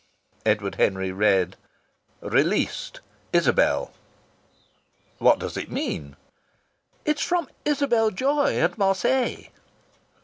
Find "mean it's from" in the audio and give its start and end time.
5.69-7.47